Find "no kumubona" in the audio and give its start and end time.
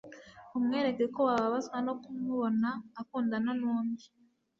1.87-2.69